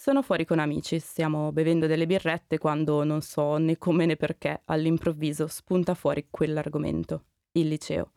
[0.00, 4.62] Sono fuori con amici, stiamo bevendo delle birrette quando non so né come né perché
[4.66, 7.24] all'improvviso spunta fuori quell'argomento,
[7.54, 8.12] il liceo.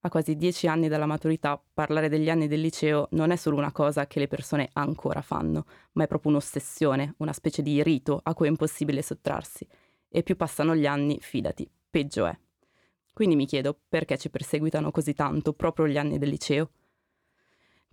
[0.00, 3.72] A quasi dieci anni dalla maturità, parlare degli anni del liceo non è solo una
[3.72, 8.32] cosa che le persone ancora fanno, ma è proprio un'ossessione, una specie di rito a
[8.32, 9.68] cui è impossibile sottrarsi.
[10.08, 12.34] E più passano gli anni, fidati, peggio è.
[13.12, 16.70] Quindi mi chiedo perché ci perseguitano così tanto proprio gli anni del liceo?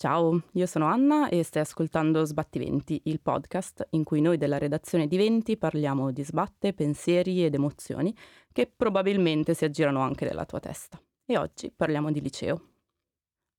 [0.00, 5.06] Ciao, io sono Anna e stai ascoltando Sbattiventi, il podcast in cui noi della redazione
[5.06, 8.16] di Venti parliamo di sbatte, pensieri ed emozioni
[8.50, 10.98] che probabilmente si aggirano anche nella tua testa.
[11.26, 12.68] E oggi parliamo di liceo.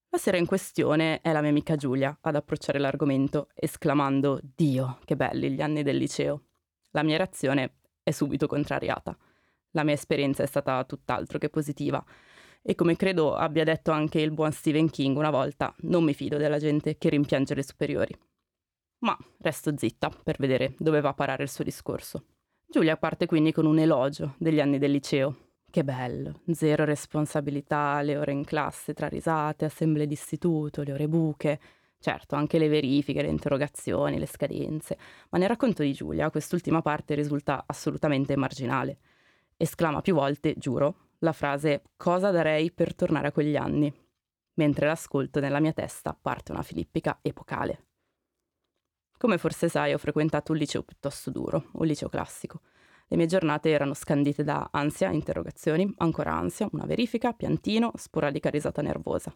[0.09, 5.15] La sera in questione è la mia amica Giulia ad approcciare l'argomento, esclamando Dio, che
[5.15, 6.45] belli gli anni del liceo.
[6.93, 9.15] La mia reazione è subito contrariata.
[9.73, 12.03] La mia esperienza è stata tutt'altro che positiva
[12.61, 16.37] e come credo abbia detto anche il buon Stephen King una volta, non mi fido
[16.37, 18.15] della gente che rimpiange le superiori.
[18.99, 22.25] Ma resto zitta per vedere dove va a parare il suo discorso.
[22.67, 25.49] Giulia parte quindi con un elogio degli anni del liceo.
[25.71, 31.59] Che bello, zero responsabilità, le ore in classe tra risate, assemblee d'istituto, le ore buche,
[31.99, 34.97] certo anche le verifiche, le interrogazioni, le scadenze,
[35.29, 38.97] ma nel racconto di Giulia quest'ultima parte risulta assolutamente marginale.
[39.55, 43.93] Esclama più volte, giuro, la frase cosa darei per tornare a quegli anni.
[44.55, 47.85] Mentre l'ascolto nella mia testa parte una filippica epocale.
[49.17, 52.61] Come forse sai, ho frequentato un liceo piuttosto duro, un liceo classico.
[53.07, 58.81] Le mie giornate erano scandite da ansia, interrogazioni, ancora ansia, una verifica, piantino, sporadica risata
[58.81, 59.35] nervosa.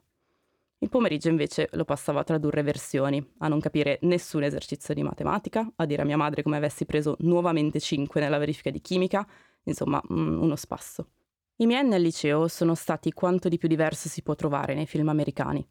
[0.79, 5.71] Il pomeriggio invece lo passavo a tradurre versioni, a non capire nessun esercizio di matematica,
[5.75, 9.25] a dire a mia madre come avessi preso nuovamente 5 nella verifica di chimica,
[9.63, 11.09] insomma, mm, uno spasso.
[11.57, 14.85] I miei anni al liceo sono stati quanto di più diverso si può trovare nei
[14.85, 15.65] film americani.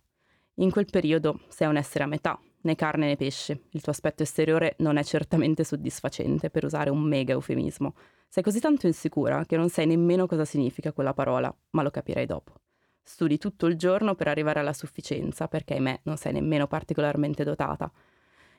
[0.55, 3.65] In quel periodo sei un essere a metà, né carne né pesce.
[3.73, 7.97] Il tuo aspetto esteriore non è certamente soddisfacente, per usare un mega eufemismo.
[8.29, 12.25] Sei così tanto insicura che non sai nemmeno cosa significa quella parola, ma lo capirai
[12.25, 12.55] dopo.
[13.03, 17.93] Studi tutto il giorno per arrivare alla sufficienza, perché ahimè non sei nemmeno particolarmente dotata.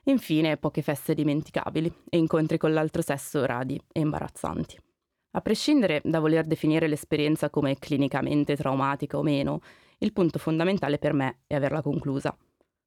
[0.04, 4.78] Infine, poche feste dimenticabili e incontri con l'altro sesso radi e imbarazzanti.
[5.36, 9.60] A prescindere da voler definire l'esperienza come clinicamente traumatica o meno,
[9.98, 12.34] il punto fondamentale per me è averla conclusa.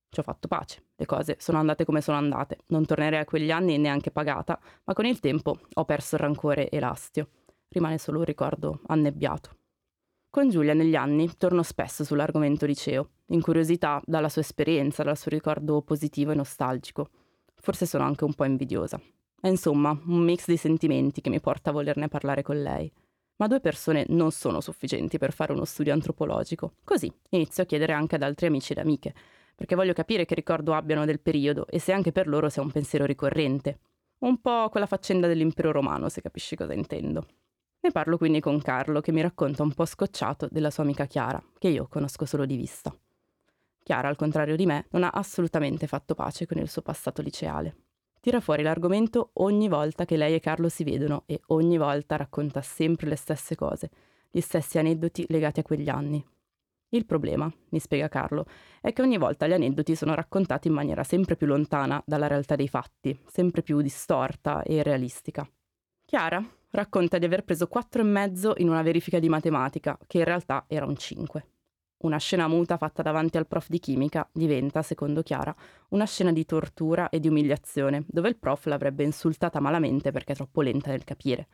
[0.09, 3.51] Ci ho fatto pace, le cose sono andate come sono andate, non tornerei a quegli
[3.51, 7.29] anni neanche pagata, ma con il tempo ho perso il rancore e l'astio.
[7.67, 9.57] Rimane solo un ricordo annebbiato.
[10.31, 15.83] Con Giulia negli anni torno spesso sull'argomento liceo, incuriosità dalla sua esperienza, dal suo ricordo
[15.83, 17.09] positivo e nostalgico.
[17.53, 18.99] Forse sono anche un po' invidiosa.
[19.43, 22.91] Insomma un mix di sentimenti che mi porta a volerne parlare con lei.
[23.37, 26.73] Ma due persone non sono sufficienti per fare uno studio antropologico.
[26.83, 29.13] Così inizio a chiedere anche ad altri amici ed amiche,
[29.55, 32.71] perché voglio capire che ricordo abbiano del periodo e se anche per loro sia un
[32.71, 33.79] pensiero ricorrente.
[34.19, 37.25] Un po' quella faccenda dell'impero romano, se capisci cosa intendo.
[37.79, 41.41] Ne parlo quindi con Carlo, che mi racconta un po' scocciato della sua amica Chiara,
[41.57, 42.93] che io conosco solo di vista.
[43.81, 47.75] Chiara, al contrario di me, non ha assolutamente fatto pace con il suo passato liceale.
[48.19, 52.61] Tira fuori l'argomento ogni volta che lei e Carlo si vedono e ogni volta racconta
[52.61, 53.89] sempre le stesse cose,
[54.29, 56.23] gli stessi aneddoti legati a quegli anni.
[56.89, 58.45] Il problema, mi spiega Carlo,
[58.81, 62.55] è che ogni volta gli aneddoti sono raccontati in maniera sempre più lontana dalla realtà
[62.55, 65.47] dei fatti, sempre più distorta e realistica.
[66.03, 70.85] Chiara racconta di aver preso 4,5 in una verifica di matematica, che in realtà era
[70.85, 71.47] un 5.
[72.01, 75.53] Una scena muta fatta davanti al prof di chimica diventa, secondo Chiara,
[75.89, 80.35] una scena di tortura e di umiliazione, dove il prof l'avrebbe insultata malamente perché è
[80.35, 81.47] troppo lenta nel capire.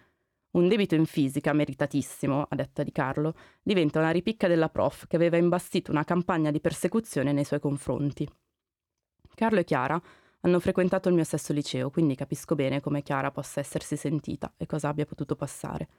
[0.52, 3.34] Un debito in fisica, meritatissimo, a detta di Carlo,
[3.64, 8.30] diventa una ripicca della prof che aveva imbastito una campagna di persecuzione nei suoi confronti.
[9.34, 10.00] Carlo e Chiara
[10.42, 14.68] hanno frequentato il mio stesso liceo, quindi capisco bene come Chiara possa essersi sentita e
[14.68, 15.90] cosa abbia potuto passare.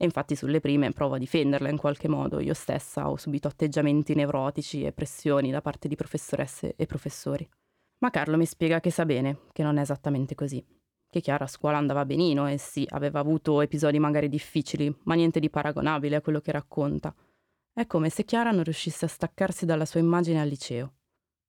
[0.00, 2.38] E infatti sulle prime provo a difenderla in qualche modo.
[2.38, 7.46] Io stessa ho subito atteggiamenti nevrotici e pressioni da parte di professoresse e professori.
[7.98, 10.64] Ma Carlo mi spiega che sa bene che non è esattamente così.
[11.10, 15.40] Che Chiara a scuola andava benino e sì, aveva avuto episodi magari difficili, ma niente
[15.40, 17.12] di paragonabile a quello che racconta.
[17.72, 20.92] È come se Chiara non riuscisse a staccarsi dalla sua immagine al liceo.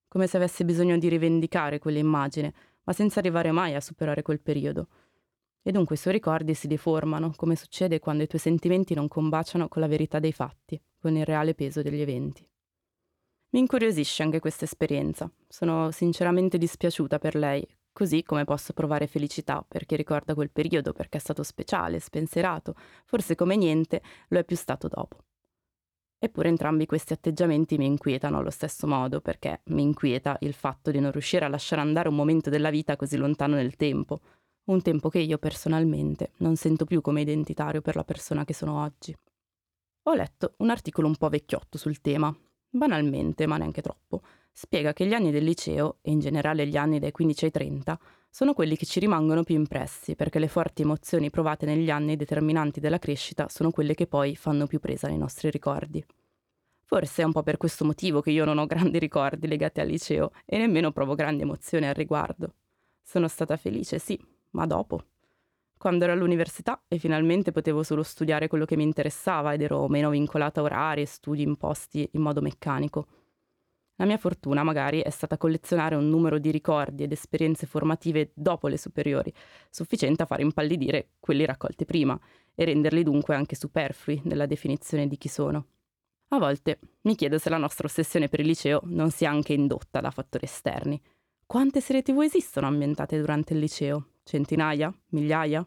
[0.08, 2.52] Come se avesse bisogno di rivendicare quell'immagine,
[2.82, 4.88] ma senza arrivare mai a superare quel periodo.
[5.62, 9.68] E dunque i suoi ricordi si deformano, come succede quando i tuoi sentimenti non combaciano
[9.68, 12.48] con la verità dei fatti, con il reale peso degli eventi.
[13.50, 15.30] Mi incuriosisce anche questa esperienza.
[15.48, 21.18] Sono sinceramente dispiaciuta per lei, così come posso provare felicità perché ricorda quel periodo, perché
[21.18, 22.74] è stato speciale, spensierato,
[23.04, 25.24] forse come niente lo è più stato dopo.
[26.22, 31.00] Eppure entrambi questi atteggiamenti mi inquietano allo stesso modo, perché mi inquieta il fatto di
[31.00, 34.20] non riuscire a lasciare andare un momento della vita così lontano nel tempo,
[34.70, 38.82] un tempo che io personalmente non sento più come identitario per la persona che sono
[38.82, 39.14] oggi.
[40.04, 42.34] Ho letto un articolo un po' vecchiotto sul tema,
[42.68, 44.22] banalmente, ma neanche troppo,
[44.52, 48.00] spiega che gli anni del liceo, e in generale gli anni dai 15 ai 30,
[48.30, 52.80] sono quelli che ci rimangono più impressi, perché le forti emozioni provate negli anni determinanti
[52.80, 56.04] della crescita sono quelle che poi fanno più presa nei nostri ricordi.
[56.84, 59.88] Forse è un po' per questo motivo che io non ho grandi ricordi legati al
[59.88, 62.54] liceo e nemmeno provo grandi emozioni al riguardo.
[63.02, 64.18] Sono stata felice, sì,
[64.50, 65.04] ma dopo.
[65.76, 70.10] Quando ero all'università e finalmente potevo solo studiare quello che mi interessava ed ero meno
[70.10, 73.06] vincolata a orari e studi imposti in modo meccanico.
[73.96, 78.68] La mia fortuna magari è stata collezionare un numero di ricordi ed esperienze formative dopo
[78.68, 79.32] le superiori,
[79.70, 82.18] sufficiente a far impallidire quelli raccolti prima
[82.54, 85.66] e renderli dunque anche superflui nella definizione di chi sono.
[86.28, 90.00] A volte mi chiedo se la nostra ossessione per il liceo non sia anche indotta
[90.00, 91.00] da fattori esterni.
[91.44, 94.09] Quante serie tv esistono ambientate durante il liceo?
[94.30, 94.94] Centinaia?
[95.08, 95.66] Migliaia?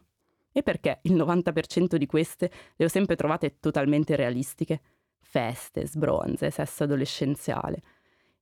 [0.50, 4.80] E perché il 90% di queste le ho sempre trovate totalmente realistiche?
[5.20, 7.82] Feste, sbronze, sesso adolescenziale.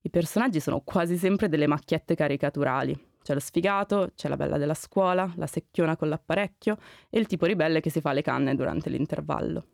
[0.02, 2.96] I personaggi sono quasi sempre delle macchiette caricaturali.
[3.20, 6.76] C'è lo sfigato, c'è la bella della scuola, la secchiona con l'apparecchio
[7.10, 9.66] e il tipo ribelle che si fa le canne durante l'intervallo.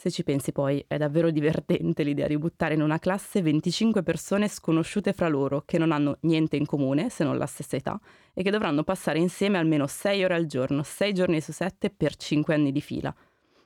[0.00, 4.48] Se ci pensi poi, è davvero divertente l'idea di buttare in una classe 25 persone
[4.48, 8.00] sconosciute fra loro, che non hanno niente in comune, se non la stessa età,
[8.32, 12.16] e che dovranno passare insieme almeno 6 ore al giorno, 6 giorni su 7 per
[12.16, 13.14] 5 anni di fila.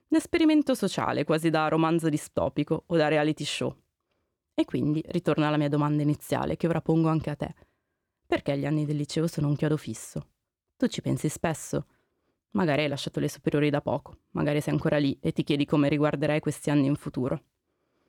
[0.08, 3.72] Un esperimento sociale, quasi da romanzo distopico o da reality show.
[4.54, 7.54] E quindi ritorna alla mia domanda iniziale, che ora pongo anche a te.
[8.26, 10.30] Perché gli anni del liceo sono un chiodo fisso?
[10.76, 11.86] Tu ci pensi spesso?
[12.54, 15.88] Magari hai lasciato le superiori da poco, magari sei ancora lì e ti chiedi come
[15.88, 17.42] riguarderai questi anni in futuro.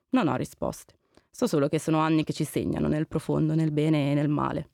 [0.09, 0.93] Non ho risposte.
[1.31, 4.69] So solo che sono anni che ci segnano nel profondo, nel bene e nel male.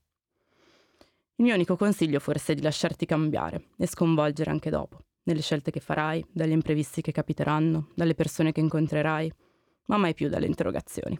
[1.35, 5.71] Il mio unico consiglio forse è di lasciarti cambiare e sconvolgere anche dopo, nelle scelte
[5.71, 9.31] che farai, dagli imprevisti che capiteranno, dalle persone che incontrerai,
[9.85, 11.17] ma mai più dalle interrogazioni.